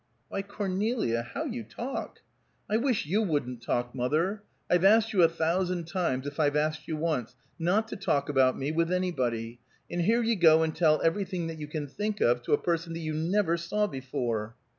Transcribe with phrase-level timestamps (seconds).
[0.29, 2.21] "Why, Cornelia, how you talk!"
[2.67, 4.41] "I wish you wouldn't talk, mother!
[4.67, 8.57] I've asked you a thousand times, if I've asked you once, not to talk about
[8.57, 9.59] me with anybody,
[9.91, 12.93] and here you go and tell everything that you can think of to a person
[12.93, 14.55] that you never saw before."